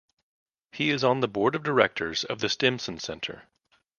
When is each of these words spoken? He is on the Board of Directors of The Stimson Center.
He 0.71 0.89
is 0.89 1.03
on 1.03 1.19
the 1.19 1.27
Board 1.27 1.53
of 1.53 1.61
Directors 1.61 2.23
of 2.23 2.39
The 2.39 2.49
Stimson 2.49 2.97
Center. 2.97 3.43